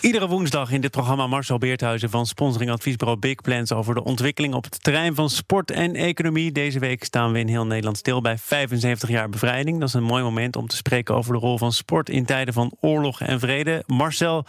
Iedere 0.00 0.28
woensdag 0.28 0.70
in 0.70 0.80
dit 0.80 0.90
programma 0.90 1.26
Marcel 1.26 1.58
Beerthuizen 1.58 2.10
van 2.10 2.26
sponsoring 2.26 2.70
adviesbureau 2.70 3.18
Big 3.18 3.34
Plans 3.34 3.72
over 3.72 3.94
de 3.94 4.04
ontwikkeling 4.04 4.54
op 4.54 4.64
het 4.64 4.82
terrein 4.82 5.14
van 5.14 5.30
sport 5.30 5.70
en 5.70 5.94
economie. 5.94 6.52
Deze 6.52 6.78
week 6.78 7.04
staan 7.04 7.32
we 7.32 7.38
in 7.38 7.48
heel 7.48 7.66
Nederland 7.66 7.96
stil 7.96 8.20
bij 8.20 8.38
75 8.38 9.08
jaar 9.08 9.28
bevrijding. 9.28 9.78
Dat 9.78 9.88
is 9.88 9.94
een 9.94 10.02
mooi 10.02 10.22
moment 10.22 10.56
om 10.56 10.66
te 10.66 10.76
spreken 10.76 11.14
over 11.14 11.32
de 11.32 11.38
rol 11.38 11.58
van 11.58 11.72
sport 11.72 12.10
in 12.10 12.24
tijden 12.24 12.54
van 12.54 12.72
oorlog 12.80 13.20
en 13.20 13.40
vrede. 13.40 13.82
Marcel, 13.86 14.44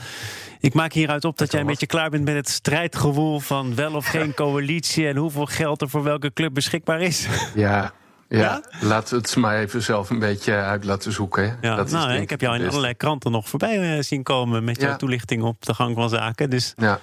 ik 0.60 0.74
maak 0.74 0.94
hieruit 0.94 1.26
op 1.26 1.38
dat 1.38 1.52
jij 1.52 1.62
een 1.62 1.68
beetje 1.68 1.86
klaar 1.86 2.10
bent 2.10 2.26
met 2.26 2.36
het 2.36 2.50
strijdgewoel 2.50 3.40
van 3.40 3.76
wel 3.76 3.94
of 3.94 4.06
geen 4.06 4.34
coalitie 4.44 5.08
en 5.08 5.16
hoeveel 5.16 5.46
geld 5.46 5.82
er 5.82 5.90
voor 5.90 6.04
welke 6.04 6.34
club 6.34 6.54
beschikbaar 6.54 7.02
is. 7.02 7.28
Ja, 7.56 7.94
ja, 8.38 8.62
laten 8.82 9.16
we 9.16 9.22
het 9.22 9.36
maar 9.36 9.58
even 9.58 9.82
zelf 9.82 10.10
een 10.10 10.20
beetje 10.20 10.54
uit 10.54 10.84
laten 10.84 11.12
zoeken. 11.12 11.58
Ja, 11.62 11.76
dat 11.76 11.90
nou, 11.90 12.14
ik 12.14 12.30
heb 12.30 12.42
jou 12.42 12.60
in 12.60 12.70
allerlei 12.70 12.94
kranten 12.94 13.32
nog 13.32 13.50
voorbij 13.50 13.98
eh, 13.98 14.04
zien 14.04 14.24
komen 14.24 14.64
met 14.64 14.82
jouw 14.82 14.96
toelichting 14.96 15.44
op 15.44 15.66
de 15.66 15.74
gang 15.74 15.96
van 15.96 16.10
zaken. 16.10 16.50
Dus 16.50 16.74
ja. 16.78 17.00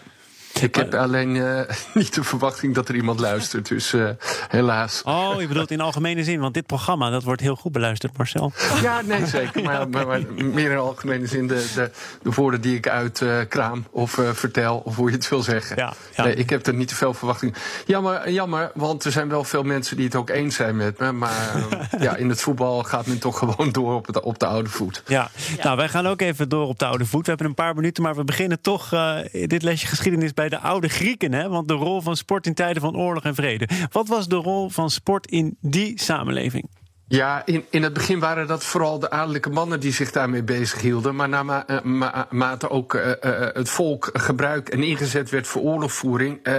Ik 0.61 0.75
heb 0.75 0.95
alleen 0.95 1.35
uh, 1.35 1.61
niet 1.95 2.15
de 2.15 2.25
verwachting 2.25 2.75
dat 2.75 2.89
er 2.89 2.95
iemand 2.95 3.21
luistert, 3.21 3.69
dus 3.69 3.93
uh, 3.93 4.09
helaas. 4.49 5.03
Oh, 5.05 5.41
je 5.41 5.47
bedoelt 5.47 5.71
in 5.71 5.81
algemene 5.81 6.25
zin, 6.25 6.41
want 6.41 6.55
dit 6.55 6.67
programma 6.67 7.11
dat 7.11 7.23
wordt 7.23 7.41
heel 7.41 7.57
goed 7.57 7.73
beluisterd, 7.73 8.17
Marcel. 8.17 8.53
Ja, 8.83 9.01
nee, 9.01 9.27
zeker. 9.27 9.63
Maar, 9.63 9.89
maar, 9.89 10.07
maar 10.07 10.21
meer 10.37 10.71
in 10.71 10.77
algemene 10.77 11.27
zin 11.27 11.47
de, 11.47 11.67
de, 11.75 11.91
de 12.23 12.31
woorden 12.31 12.61
die 12.61 12.77
ik 12.77 12.89
uitkraam 12.89 13.79
uh, 13.79 13.85
of 13.91 14.21
vertel, 14.33 14.83
of 14.85 14.97
hoe 14.97 15.11
je 15.11 15.17
het 15.17 15.29
wil 15.29 15.43
zeggen. 15.43 15.77
Ja, 15.77 15.93
ja. 16.17 16.25
Nee, 16.25 16.35
ik 16.35 16.51
heb 16.51 16.67
er 16.67 16.75
niet 16.75 16.89
te 16.89 16.95
veel 16.95 17.15
verwachting. 17.15 17.55
Jammer, 17.87 18.31
jammer, 18.31 18.71
want 18.75 19.05
er 19.05 19.13
zijn 19.13 19.29
wel 19.29 19.45
veel 19.45 19.63
mensen 19.63 19.97
die 19.97 20.05
het 20.05 20.15
ook 20.15 20.31
eens 20.31 20.55
zijn 20.55 20.77
met 20.77 20.99
me. 20.99 21.13
Maar 21.13 21.67
ja, 21.99 22.17
in 22.17 22.29
het 22.29 22.41
voetbal 22.41 22.83
gaat 22.83 23.07
men 23.07 23.19
toch 23.19 23.39
gewoon 23.39 23.73
door 23.73 23.95
op, 23.95 24.07
het, 24.07 24.21
op 24.21 24.39
de 24.39 24.47
oude 24.47 24.69
voet. 24.69 25.03
Ja. 25.07 25.31
ja. 25.57 25.65
nou 25.65 25.77
wij 25.77 25.89
gaan 25.89 26.07
ook 26.07 26.21
even 26.21 26.49
door 26.49 26.67
op 26.67 26.79
de 26.79 26.87
oude 26.87 27.07
voet. 27.07 27.23
We 27.23 27.29
hebben 27.29 27.47
een 27.47 27.55
paar 27.55 27.75
minuten, 27.75 28.03
maar 28.03 28.15
we 28.15 28.25
beginnen 28.25 28.61
toch 28.61 28.89
dit 29.33 29.63
lesje 29.63 29.87
geschiedenis 29.87 30.35
bij 30.35 30.46
de 30.49 30.59
oude 30.59 30.89
Grieken. 30.89 31.33
Hè? 31.33 31.49
Want 31.49 31.69
de 31.69 31.75
rol 31.75 32.01
van 32.01 32.17
sport 32.17 32.47
in 32.47 32.55
tijden 32.55 32.83
van 32.83 32.97
oorlog 32.97 33.25
en 33.25 33.35
vrede. 33.35 33.69
Wat 33.91 34.09
was 34.09 34.29
de 34.29 34.37
rol 34.37 34.69
van 34.69 34.91
sport 34.91 35.27
in 35.27 35.57
die 35.61 36.01
samenleving? 36.01 36.69
Ja, 37.09 37.43
in, 37.45 37.65
in 37.71 37.83
het 37.83 37.93
begin 37.93 38.19
waren 38.19 38.47
dat 38.47 38.65
vooral 38.65 38.99
de 38.99 39.11
adellijke 39.11 39.51
mannen 39.51 39.81
die 39.81 39.93
zich 39.93 40.13
daarmee 40.13 40.43
bezighielden. 40.43 41.15
Maar 41.15 41.29
naarmate 41.29 42.71
ook 42.71 42.95
uh, 42.95 43.07
uh, 43.07 43.13
het 43.53 43.69
volk 43.69 44.11
gebruik 44.13 44.69
en 44.69 44.83
ingezet 44.83 45.31
werd 45.31 45.47
voor 45.47 45.63
oorlogvoering, 45.63 46.49
uh, 46.49 46.55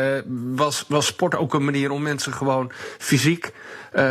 was, 0.55 0.85
was 0.87 1.05
sport 1.05 1.35
ook 1.35 1.53
een 1.53 1.65
manier 1.65 1.91
om 1.91 2.01
mensen 2.01 2.33
gewoon 2.33 2.71
fysiek 2.97 3.51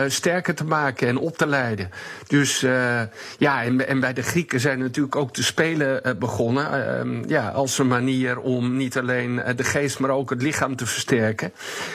sterker 0.06 0.54
te 0.54 0.64
maken 0.64 1.08
en 1.08 1.16
op 1.16 1.36
te 1.36 1.46
leiden. 1.46 1.90
Dus 2.26 2.60
ja, 3.38 3.62
en, 3.62 3.88
en, 3.88 4.00
bij 4.00 4.12
de 4.12 4.22
Grieken 4.22 4.60
zijn 4.60 4.78
natuurlijk 4.78 5.16
ook 5.16 5.34
de 5.34 5.42
Spelen 5.42 6.18
begonnen. 6.18 7.24
ja, 7.28 7.48
als 7.48 7.78
een 7.78 7.86
manier 7.86 8.38
om 8.38 8.76
niet 8.76 8.98
alleen 8.98 9.42
de 9.56 9.64
geest, 9.64 9.98
maar 9.98 10.10
ook 10.10 10.30
het 10.30 10.42
lichaam 10.42 10.76
te 10.76 10.86
versterken 10.86 11.52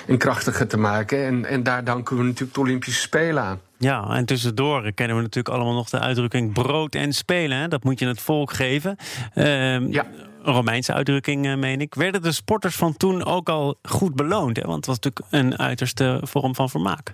en 0.07 0.17
krachtiger 0.17 0.67
te 0.67 0.77
maken. 0.77 1.25
En, 1.25 1.45
en 1.45 1.63
daar 1.63 1.83
danken 1.83 2.17
we 2.17 2.23
natuurlijk 2.23 2.53
de 2.53 2.59
Olympische 2.59 3.01
Spelen 3.01 3.43
aan. 3.43 3.70
Ja, 3.81 4.15
en 4.15 4.25
tussendoor 4.25 4.91
kennen 4.91 5.15
we 5.15 5.21
natuurlijk 5.21 5.55
allemaal 5.55 5.73
nog 5.73 5.89
de 5.89 5.99
uitdrukking 5.99 6.53
brood 6.53 6.95
en 6.95 7.13
spelen. 7.13 7.57
Hè? 7.57 7.67
Dat 7.67 7.83
moet 7.83 7.99
je 7.99 8.07
het 8.07 8.21
volk 8.21 8.53
geven. 8.53 8.95
Uh, 9.35 9.91
ja. 9.91 10.05
Romeinse 10.43 10.93
uitdrukking, 10.93 11.55
meen 11.55 11.81
ik. 11.81 11.95
Werden 11.95 12.21
de 12.21 12.31
sporters 12.31 12.75
van 12.75 12.97
toen 12.97 13.25
ook 13.25 13.49
al 13.49 13.75
goed 13.83 14.15
beloond? 14.15 14.57
Hè? 14.57 14.63
Want 14.63 14.75
het 14.75 14.85
was 14.85 14.99
natuurlijk 14.99 15.25
een 15.29 15.59
uiterste 15.59 16.19
vorm 16.23 16.55
van 16.55 16.69
vermaak. 16.69 17.11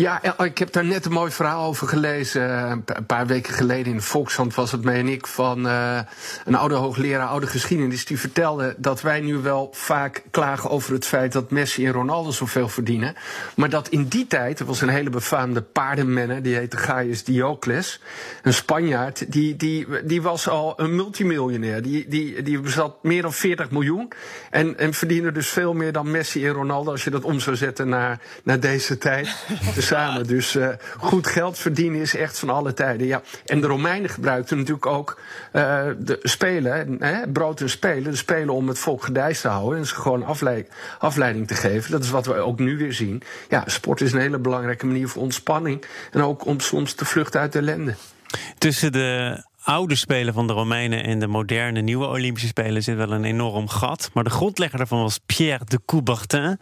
Ja, 0.00 0.38
ik 0.44 0.58
heb 0.58 0.72
daar 0.72 0.84
net 0.84 1.04
een 1.04 1.12
mooi 1.12 1.30
verhaal 1.30 1.66
over 1.66 1.88
gelezen. 1.88 2.42
Een 2.70 3.06
paar 3.06 3.26
weken 3.26 3.54
geleden 3.54 3.86
in 3.86 3.96
de 3.96 4.02
Volkshand 4.02 4.54
was 4.54 4.72
het, 4.72 4.84
meen 4.84 5.08
ik, 5.08 5.26
van 5.26 5.66
uh, 5.66 6.00
een 6.44 6.54
oude 6.54 6.74
hoogleraar 6.74 7.28
oude 7.28 7.46
geschiedenis. 7.46 8.04
Die 8.04 8.18
vertelde 8.18 8.74
dat 8.78 9.00
wij 9.00 9.20
nu 9.20 9.36
wel 9.36 9.70
vaak 9.72 10.22
klagen 10.30 10.70
over 10.70 10.92
het 10.92 11.06
feit 11.06 11.32
dat 11.32 11.50
Messi 11.50 11.86
en 11.86 11.92
Ronaldo 11.92 12.30
zoveel 12.30 12.68
verdienen. 12.68 13.14
Maar 13.56 13.68
dat 13.68 13.88
in 13.88 14.04
die 14.04 14.26
tijd, 14.26 14.60
er 14.60 14.66
was 14.66 14.80
een 14.80 14.88
hele 14.88 15.10
befaamde 15.10 15.62
paardenmenner, 15.62 16.42
die 16.42 16.54
heette 16.54 16.76
Gaius 16.76 17.24
Diocles. 17.24 18.00
Een 18.42 18.54
Spanjaard, 18.54 19.32
die, 19.32 19.56
die, 19.56 19.86
die 20.04 20.22
was 20.22 20.48
al 20.48 20.72
een 20.76 20.94
multimiljonair. 20.94 21.82
Die, 21.82 22.08
die, 22.08 22.42
die 22.42 22.60
bezat 22.60 23.02
meer 23.02 23.22
dan 23.22 23.32
40 23.32 23.70
miljoen. 23.70 24.12
En, 24.50 24.78
en 24.78 24.94
verdiende 24.94 25.32
dus 25.32 25.48
veel 25.48 25.74
meer 25.74 25.92
dan 25.92 26.10
Messi 26.10 26.46
en 26.46 26.52
Ronaldo 26.52 26.90
als 26.90 27.04
je 27.04 27.10
dat 27.10 27.24
om 27.24 27.40
zou 27.40 27.56
zetten 27.56 27.88
naar, 27.88 28.20
naar 28.42 28.60
deze 28.60 28.98
tijd. 28.98 29.28
Dus 29.74 29.89
samen. 29.90 30.26
Dus 30.26 30.56
uh, 30.56 30.68
goed 30.98 31.26
geld 31.26 31.58
verdienen 31.58 32.00
is 32.00 32.16
echt 32.16 32.38
van 32.38 32.50
alle 32.50 32.74
tijden. 32.74 33.06
Ja. 33.06 33.22
En 33.46 33.60
de 33.60 33.66
Romeinen 33.66 34.10
gebruikten 34.10 34.56
natuurlijk 34.56 34.86
ook 34.86 35.20
uh, 35.52 35.82
de 35.98 36.18
spelen, 36.22 36.96
hè, 36.98 37.28
brood 37.28 37.60
en 37.60 37.70
spelen. 37.70 38.10
De 38.10 38.16
spelen 38.16 38.54
om 38.54 38.68
het 38.68 38.78
volk 38.78 39.04
gedijst 39.04 39.40
te 39.40 39.48
houden 39.48 39.78
en 39.78 39.86
ze 39.86 39.94
gewoon 39.94 40.24
afleiding, 40.24 40.68
afleiding 40.98 41.46
te 41.46 41.54
geven. 41.54 41.90
Dat 41.90 42.04
is 42.04 42.10
wat 42.10 42.26
we 42.26 42.34
ook 42.34 42.58
nu 42.58 42.78
weer 42.78 42.92
zien. 42.92 43.22
Ja, 43.48 43.62
sport 43.66 44.00
is 44.00 44.12
een 44.12 44.20
hele 44.20 44.38
belangrijke 44.38 44.86
manier 44.86 45.08
voor 45.08 45.22
ontspanning. 45.22 45.84
En 46.12 46.22
ook 46.22 46.46
om 46.46 46.60
soms 46.60 46.92
te 46.94 47.04
vluchten 47.04 47.40
uit 47.40 47.52
de 47.52 47.58
ellende. 47.58 47.94
Tussen 48.58 48.92
de 48.92 49.42
oude 49.70 49.94
Spelen 49.94 50.34
van 50.34 50.46
de 50.46 50.52
Romeinen 50.52 51.04
en 51.04 51.18
de 51.18 51.26
moderne 51.26 51.80
nieuwe 51.80 52.06
Olympische 52.06 52.48
Spelen 52.48 52.82
zit 52.82 52.96
wel 52.96 53.12
een 53.12 53.24
enorm 53.24 53.68
gat. 53.68 54.10
Maar 54.14 54.24
de 54.24 54.30
grondlegger 54.30 54.78
daarvan 54.78 55.02
was 55.02 55.20
Pierre 55.26 55.64
de 55.64 55.80
Coubertin. 55.86 56.58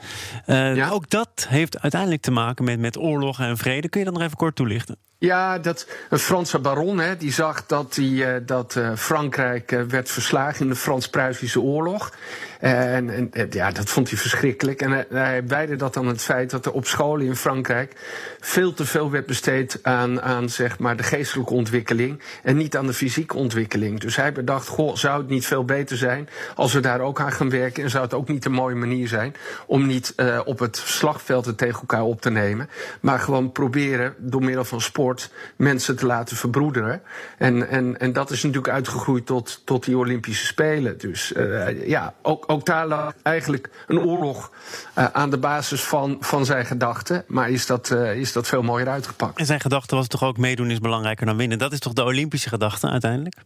Uh, 0.47 0.93
Ook 0.93 1.11
dat 1.11 1.47
heeft 1.49 1.81
uiteindelijk 1.81 2.23
te 2.23 2.31
maken 2.31 2.65
met, 2.65 2.79
met 2.79 2.99
oorlog 2.99 3.41
en 3.41 3.57
vrede. 3.57 3.89
Kun 3.89 4.01
je 4.01 4.07
dat 4.07 4.15
nog 4.15 4.23
even 4.23 4.37
kort 4.37 4.57
toelichten? 4.57 4.97
Ja, 5.21 5.59
dat, 5.59 5.87
een 6.11 6.19
Franse 6.19 6.59
baron 6.59 6.99
hè, 6.99 7.17
die 7.17 7.33
zag 7.33 7.67
dat, 7.67 7.95
die, 7.95 8.15
uh, 8.15 8.35
dat 8.43 8.75
uh, 8.75 8.91
Frankrijk 8.97 9.73
uh, 9.73 9.83
werd 9.83 10.11
verslagen 10.11 10.61
in 10.61 10.69
de 10.69 10.77
Frans-Pruisische 10.77 11.61
oorlog. 11.61 12.13
En, 12.61 13.33
en, 13.33 13.49
ja, 13.51 13.71
dat 13.71 13.91
vond 13.91 14.09
hij 14.09 14.19
verschrikkelijk. 14.19 14.83
En 14.83 15.07
hij 15.09 15.47
wijde 15.47 15.77
dat 15.77 15.97
aan 15.97 16.07
het 16.07 16.23
feit 16.23 16.51
dat 16.51 16.67
er 16.67 16.73
op 16.73 16.87
scholen 16.87 17.27
in 17.27 17.37
Frankrijk 17.37 17.93
veel 18.41 18.75
te 18.75 18.85
veel 18.85 19.11
werd 19.11 19.27
besteed 19.27 19.79
aan, 19.83 20.23
aan 20.23 20.49
zeg 20.49 20.79
maar, 20.79 20.97
de 20.97 21.03
geestelijke 21.03 21.53
ontwikkeling 21.53 22.23
en 22.43 22.57
niet 22.57 22.77
aan 22.77 22.87
de 22.87 22.93
fysieke 22.93 23.37
ontwikkeling. 23.37 24.01
Dus 24.01 24.17
hij 24.17 24.33
bedacht, 24.33 24.69
goh, 24.69 24.97
zou 24.97 25.21
het 25.21 25.29
niet 25.29 25.47
veel 25.47 25.65
beter 25.65 25.97
zijn 25.97 26.29
als 26.55 26.73
we 26.73 26.81
daar 26.81 27.01
ook 27.01 27.21
aan 27.21 27.33
gaan 27.33 27.51
werken? 27.51 27.83
En 27.83 27.91
zou 27.91 28.05
het 28.05 28.15
ook 28.15 28.29
niet 28.29 28.45
een 28.45 28.53
mooie 28.53 28.75
manier 28.75 29.09
zijn 29.09 29.35
om 29.67 29.87
niet 29.87 30.15
op 30.45 30.59
het 30.59 30.77
slagveld 30.77 31.45
het 31.45 31.59
tegen 31.59 31.81
elkaar 31.81 32.03
op 32.03 32.21
te 32.21 32.31
nemen, 32.31 32.71
maar 33.01 33.19
gewoon 33.19 33.53
proberen 33.53 34.15
door 34.19 34.45
middel 34.45 34.65
van 34.65 34.81
sport 34.81 35.08
mensen 35.57 35.97
te 35.97 36.07
laten 36.07 36.37
verbroederen. 36.37 37.03
En, 37.39 37.69
en, 37.69 38.01
en 38.01 38.13
dat 38.13 38.31
is 38.31 38.43
natuurlijk 38.43 38.75
uitgegroeid 38.75 39.27
tot, 39.27 39.63
tot 39.65 39.85
die 39.85 39.97
Olympische 39.97 40.47
Spelen. 40.47 40.99
Dus 40.99 41.33
uh, 41.33 41.89
ja, 41.89 42.15
ook, 42.23 42.45
ook 42.47 42.67
daar 42.67 42.87
lag 42.87 43.15
eigenlijk 43.23 43.71
een 43.87 44.01
oorlog 44.01 44.53
uh, 44.99 45.05
aan 45.13 45.31
de 45.31 45.39
basis 45.39 45.83
van, 45.83 46.17
van 46.21 46.45
zijn 46.45 46.67
gedachten. 46.67 47.25
Maar 47.27 47.51
is 47.51 47.67
dat, 47.67 47.91
uh, 47.91 48.15
is 48.15 48.33
dat 48.33 48.47
veel 48.47 48.63
mooier 48.63 48.89
uitgepakt. 48.89 49.39
En 49.39 49.47
zijn 49.47 49.61
gedachte 49.61 49.95
was 49.95 50.07
toch 50.07 50.25
ook 50.25 50.37
meedoen 50.37 50.71
is 50.71 50.79
belangrijker 50.79 51.27
dan 51.27 51.37
winnen. 51.37 51.59
Dat 51.59 51.73
is 51.73 51.79
toch 51.79 51.93
de 51.93 52.05
Olympische 52.05 52.49
gedachte 52.49 52.89
uiteindelijk? 52.89 53.37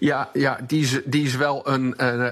Ja, 0.00 0.30
ja 0.32 0.58
die, 0.66 0.82
is, 0.82 1.00
die 1.04 1.24
is 1.24 1.36
wel 1.36 1.68
een, 1.68 1.94
uh, 2.00 2.28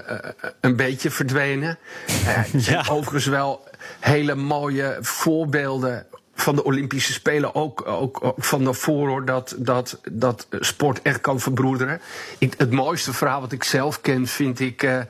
een 0.61 0.75
beetje 0.75 1.11
verdwenen. 1.11 1.77
Ja. 2.51 2.85
Overigens 2.89 3.25
wel 3.25 3.67
hele 3.99 4.35
mooie 4.35 4.97
voorbeelden 5.01 6.05
van 6.41 6.55
de 6.55 6.63
Olympische 6.63 7.13
Spelen 7.13 7.55
ook, 7.55 7.87
ook, 7.87 8.33
van 8.37 8.75
hoor, 8.85 9.25
dat, 9.25 9.55
dat, 9.57 9.99
dat 10.11 10.47
sport 10.51 11.01
echt 11.01 11.21
kan 11.21 11.39
verbroederen. 11.39 12.01
Ik, 12.37 12.53
het 12.57 12.71
mooiste 12.71 13.13
verhaal 13.13 13.41
wat 13.41 13.51
ik 13.51 13.63
zelf 13.63 14.01
ken, 14.01 14.27
vind 14.27 14.59
ik. 14.59 14.83
Uh, 14.83 14.91
uh, 14.91 15.03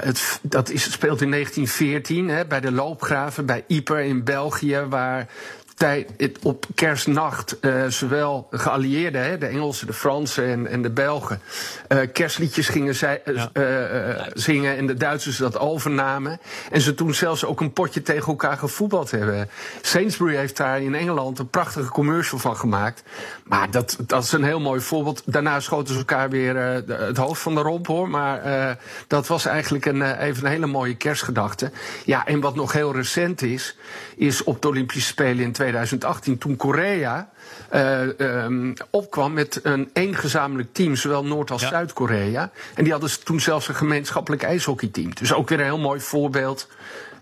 het, 0.00 0.40
dat 0.42 0.70
is, 0.70 0.82
speelt 0.82 1.20
in 1.20 1.30
1914 1.30 2.28
hè, 2.28 2.46
bij 2.46 2.60
de 2.60 2.72
loopgraven 2.72 3.46
bij 3.46 3.64
Yper 3.66 4.00
in 4.00 4.24
België, 4.24 4.84
waar 4.88 5.28
tijd, 5.74 6.38
op 6.42 6.66
kerstnacht 6.74 7.56
uh, 7.60 7.86
zowel 7.86 8.46
de 8.50 8.58
geallieerden, 8.58 9.22
hè, 9.22 9.38
de 9.38 9.46
Engelsen, 9.46 9.86
de 9.86 9.92
Fransen 9.92 10.44
en, 10.44 10.66
en 10.66 10.82
de 10.82 10.90
Belgen, 10.90 11.40
uh, 11.88 11.98
kerstliedjes 12.12 12.68
gingen 12.68 12.94
zij, 12.94 13.22
uh, 13.24 14.22
zingen 14.34 14.76
en 14.76 14.86
de 14.86 14.94
Duitsers 14.94 15.36
dat 15.36 15.58
overnamen. 15.58 16.40
En 16.70 16.80
ze 16.80 16.94
toen 16.94 17.14
zelfs 17.14 17.44
ook 17.44 17.60
een 17.60 17.72
potje 17.72 18.02
tegen 18.02 18.26
elkaar 18.26 18.56
gevoetbald 18.56 19.10
hebben. 19.10 19.48
Sainsbury 19.82 20.36
heeft 20.36 20.56
daar 20.56 20.82
in 20.82 20.94
Engeland 20.94 21.38
een 21.38 21.48
prachtige 21.48 21.88
commercial 21.88 22.38
van 22.38 22.56
gemaakt. 22.56 23.02
Maar 23.44 23.70
dat, 23.70 23.96
dat 24.06 24.24
is 24.24 24.32
een 24.32 24.44
heel 24.44 24.60
mooi 24.60 24.80
voorbeeld. 24.80 25.22
Daarna 25.24 25.60
schoten 25.60 25.92
ze 25.92 25.98
elkaar 25.98 26.30
weer 26.30 26.56
het 26.86 27.16
hoofd 27.16 27.42
van 27.42 27.54
de 27.54 27.60
romp 27.60 27.86
hoor. 27.86 28.08
Maar 28.08 28.78
dat 29.06 29.26
was 29.26 29.46
eigenlijk 29.46 29.86
een, 29.86 30.18
even 30.18 30.44
een 30.44 30.50
hele 30.50 30.66
mooie 30.66 30.96
kerstgedachte. 30.96 31.70
Ja, 32.04 32.26
en 32.26 32.40
wat 32.40 32.54
nog 32.54 32.72
heel 32.72 32.94
recent 32.94 33.42
is, 33.42 33.76
is 34.16 34.44
op 34.44 34.62
de 34.62 34.68
Olympische 34.68 35.08
Spelen 35.08 35.44
in 35.44 35.52
2018, 35.64 36.38
toen 36.38 36.56
Korea 36.56 37.28
uh, 37.74 38.00
um, 38.18 38.72
opkwam 38.90 39.32
met 39.32 39.60
een 39.62 39.90
één 39.92 40.14
gezamenlijk 40.14 40.72
team, 40.72 40.96
zowel 40.96 41.24
Noord- 41.24 41.50
als 41.50 41.62
Zuid-Korea. 41.68 42.50
En 42.74 42.82
die 42.82 42.92
hadden 42.92 43.24
toen 43.24 43.40
zelfs 43.40 43.68
een 43.68 43.74
gemeenschappelijk 43.74 44.42
ijshockeyteam. 44.42 45.14
Dus 45.14 45.32
ook 45.32 45.48
weer 45.48 45.58
een 45.58 45.64
heel 45.64 45.78
mooi 45.78 46.00
voorbeeld. 46.00 46.68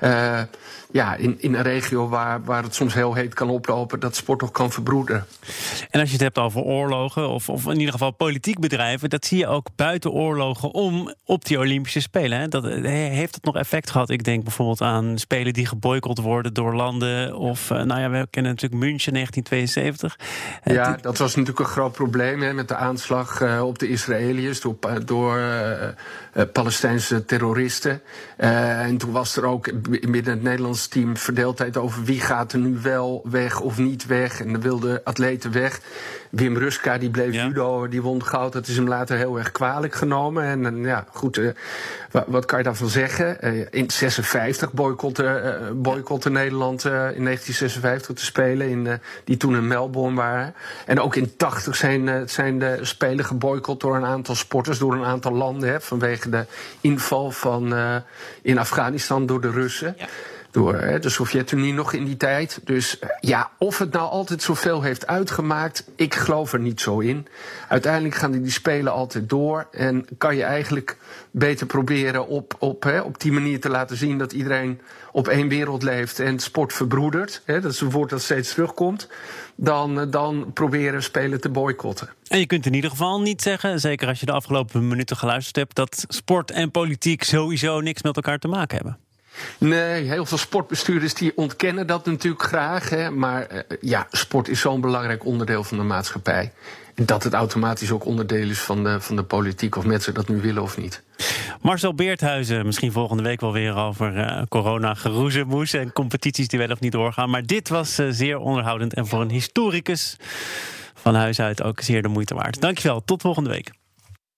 Uh, 0.03 0.41
ja, 0.93 1.15
in, 1.15 1.37
in 1.39 1.55
een 1.55 1.63
regio 1.63 2.09
waar, 2.09 2.45
waar 2.45 2.63
het 2.63 2.75
soms 2.75 2.95
heel 2.95 3.15
heet 3.15 3.35
kan 3.35 3.49
oplopen, 3.49 4.01
dat 4.01 4.17
sport 4.17 4.41
nog 4.41 4.51
kan 4.51 4.73
verbroederen. 4.73 5.27
En 5.91 6.01
als 6.01 6.09
je 6.09 6.15
het 6.15 6.25
hebt 6.25 6.39
over 6.39 6.61
oorlogen, 6.61 7.29
of, 7.29 7.49
of 7.49 7.67
in 7.67 7.79
ieder 7.79 7.93
geval 7.93 8.11
politiek 8.11 8.59
bedrijven, 8.59 9.11
dat 9.11 9.25
zie 9.25 9.39
je 9.39 9.47
ook 9.47 9.67
buiten 9.77 10.11
oorlogen 10.11 10.75
om 10.75 11.15
op 11.25 11.45
die 11.45 11.59
Olympische 11.59 12.01
Spelen. 12.01 12.39
Hè? 12.39 12.49
Dat, 12.49 12.65
eh, 12.65 12.83
heeft 12.93 13.35
het 13.35 13.45
nog 13.45 13.57
effect 13.57 13.91
gehad? 13.91 14.11
Ik 14.11 14.25
denk 14.25 14.45
bijvoorbeeld 14.45 14.81
aan 14.81 15.19
spelen 15.19 15.53
die 15.53 15.67
geboycott 15.67 16.19
worden 16.19 16.55
door 16.55 16.75
landen. 16.75 17.37
Of, 17.37 17.71
uh, 17.71 17.83
nou 17.83 18.01
ja, 18.01 18.11
we 18.11 18.27
kennen 18.31 18.53
natuurlijk 18.53 18.83
München 18.83 19.13
1972. 19.13 20.19
Ja, 20.65 20.99
dat 21.01 21.19
was 21.19 21.35
natuurlijk 21.35 21.67
een 21.67 21.75
groot 21.75 21.93
probleem 21.93 22.43
hè, 22.43 22.53
met 22.53 22.69
de 22.69 22.77
aanslag 22.77 23.61
op 23.61 23.79
de 23.79 23.89
Israëliërs 23.89 24.61
door, 24.61 24.77
door 25.05 25.41
Palestijnse 26.53 27.25
terroristen. 27.25 28.03
en 28.37 28.97
toen 28.97 29.11
was 29.11 29.37
er 29.37 29.45
ook 29.45 29.71
binnen 30.01 30.33
het 30.33 30.43
Nederlands 30.43 30.87
team 30.87 31.17
verdeeldheid 31.17 31.77
over 31.77 32.05
wie 32.05 32.21
gaat 32.21 32.53
er 32.53 32.59
nu 32.59 32.79
wel 32.83 33.25
weg 33.31 33.61
of 33.61 33.79
niet 33.79 34.07
weg. 34.07 34.41
En 34.41 34.53
dan 34.53 34.61
wilden 34.61 35.01
atleten 35.05 35.53
weg. 35.53 35.81
Wim 36.33 36.57
Ruska, 36.57 36.99
die 36.99 37.11
bleef 37.11 37.35
judo, 37.35 37.89
die 37.89 38.03
won 38.03 38.25
goud. 38.25 38.53
Dat 38.53 38.67
is 38.67 38.77
hem 38.77 38.89
later 38.89 39.17
heel 39.17 39.39
erg 39.39 39.53
kwalijk 39.53 39.95
genomen. 39.95 40.45
En, 40.45 40.67
en 40.67 40.77
ja, 40.77 41.07
goed, 41.11 41.39
uh, 41.39 41.51
wat, 42.11 42.25
wat, 42.27 42.45
kan 42.45 42.59
je 42.59 42.65
daarvan 42.65 42.89
zeggen? 42.89 43.37
Uh, 43.41 43.67
in 43.71 43.91
56 43.91 44.73
boycotte, 44.73 45.59
uh, 45.63 45.71
boycotte 45.75 46.31
Nederland 46.31 46.85
in 46.85 46.91
1956 46.91 48.17
te 48.17 48.25
spelen, 48.25 48.69
in, 48.69 49.01
die 49.25 49.37
toen 49.37 49.57
in 49.57 49.67
Melbourne 49.67 50.17
waren. 50.17 50.55
En 50.87 51.01
ook 51.01 51.17
in 51.17 51.37
80 51.37 51.77
zijn, 51.77 52.29
zijn 52.29 52.59
de 52.59 52.79
Spelen 52.83 53.25
geboycott 53.25 53.81
door 53.81 53.97
een 53.97 54.05
aantal 54.05 54.35
sporters, 54.35 54.79
door 54.79 54.95
een 54.95 55.05
aantal 55.05 55.33
landen, 55.33 55.69
hè, 55.69 55.81
vanwege 55.81 56.31
de 56.31 56.47
inval 56.81 57.31
van, 57.31 57.75
in 58.43 58.59
Afghanistan 58.59 59.27
door 59.27 59.41
de 59.41 59.51
Russen. 59.51 59.82
Ja 59.83 60.07
door 60.53 60.75
hè, 60.75 60.99
de 60.99 61.09
Sovjet-Unie 61.09 61.73
nog 61.73 61.93
in 61.93 62.05
die 62.05 62.17
tijd. 62.17 62.61
Dus 62.65 62.99
eh, 62.99 63.09
ja, 63.21 63.51
of 63.59 63.79
het 63.79 63.93
nou 63.93 64.11
altijd 64.11 64.43
zoveel 64.43 64.83
heeft 64.83 65.07
uitgemaakt, 65.07 65.85
ik 65.97 66.15
geloof 66.15 66.53
er 66.53 66.61
niet 66.61 66.81
zo 66.81 66.99
in. 66.99 67.27
Uiteindelijk 67.69 68.15
gaan 68.15 68.31
die 68.31 68.51
spelen 68.51 68.93
altijd 68.93 69.29
door 69.29 69.67
en 69.71 70.07
kan 70.19 70.37
je 70.37 70.43
eigenlijk 70.43 70.97
beter 71.31 71.67
proberen 71.67 72.27
op, 72.27 72.57
op, 72.59 72.83
hè, 72.83 73.01
op 73.01 73.21
die 73.21 73.33
manier 73.33 73.61
te 73.61 73.69
laten 73.69 73.97
zien 73.97 74.19
dat 74.19 74.33
iedereen 74.33 74.81
op 75.13 75.29
één 75.29 75.49
wereld 75.49 75.83
leeft 75.83 76.21
en 76.21 76.39
sport 76.39 76.73
verbroedert. 76.73 77.43
Hè, 77.45 77.61
dat 77.61 77.73
is 77.73 77.81
een 77.81 77.91
woord 77.91 78.11
dat 78.11 78.23
steeds 78.23 78.55
terugkomt. 78.55 79.09
Dan, 79.55 80.01
eh, 80.01 80.07
dan 80.11 80.51
proberen 80.55 81.03
spelen 81.03 81.41
te 81.41 81.49
boycotten. 81.49 82.09
En 82.27 82.39
je 82.39 82.47
kunt 82.47 82.67
in 82.67 82.75
ieder 82.75 82.91
geval 82.91 83.21
niet 83.21 83.43
zeggen, 83.43 83.81
zeker 83.81 84.09
als 84.09 84.21
je 84.21 84.27
de 84.27 84.33
afgelopen 84.33 84.89
minuten 84.89 85.17
geluisterd 85.17 85.57
hebt, 85.57 85.75
dat 85.75 86.05
sport 86.09 86.51
en 86.51 86.71
politiek 86.71 87.23
sowieso 87.23 87.81
niks 87.81 88.03
met 88.03 88.17
elkaar 88.17 88.39
te 88.39 88.49
maken 88.49 88.77
hebben. 88.77 88.99
Nee, 89.59 90.03
heel 90.03 90.27
veel 90.27 90.39
sportbestuurders 90.39 91.15
die 91.15 91.37
ontkennen 91.37 91.87
dat 91.87 92.07
natuurlijk 92.07 92.43
graag. 92.43 92.89
Hè, 92.89 93.11
maar 93.11 93.47
uh, 93.53 93.59
ja, 93.81 94.07
sport 94.11 94.49
is 94.49 94.61
zo'n 94.61 94.81
belangrijk 94.81 95.25
onderdeel 95.25 95.65
van 95.65 95.79
de 95.79 95.85
maatschappij. 95.85 96.53
Dat 96.95 97.23
het 97.25 97.33
automatisch 97.33 97.91
ook 97.91 98.05
onderdeel 98.05 98.49
is 98.49 98.59
van 98.59 98.85
de, 98.85 99.01
van 99.01 99.17
de 99.17 99.23
politiek, 99.23 99.77
of 99.77 99.85
mensen 99.85 100.15
dat 100.15 100.29
nu 100.29 100.41
willen 100.41 100.63
of 100.63 100.77
niet. 100.77 101.03
Marcel 101.61 101.95
Beerthuizen, 101.95 102.67
misschien 102.67 102.93
volgende 102.93 103.23
week 103.23 103.41
wel 103.41 103.53
weer 103.53 103.77
over 103.77 104.17
uh, 104.17 104.43
corona, 104.49 104.95
geroezemoes 104.95 105.73
en 105.73 105.93
competities 105.93 106.49
die 106.49 106.59
wel 106.59 106.71
of 106.71 106.81
niet 106.81 106.93
doorgaan. 106.93 107.31
Maar 107.31 107.47
dit 107.47 107.69
was 107.69 107.99
uh, 107.99 108.07
zeer 108.11 108.39
onderhoudend 108.39 108.95
en 108.95 109.07
voor 109.07 109.21
een 109.21 109.31
historicus 109.31 110.17
van 110.95 111.15
huis 111.15 111.41
uit 111.41 111.63
ook 111.63 111.81
zeer 111.81 112.03
de 112.03 112.09
moeite 112.09 112.35
waard. 112.35 112.61
Dankjewel, 112.61 113.05
tot 113.05 113.23
volgende 113.23 113.51
week. 113.51 113.71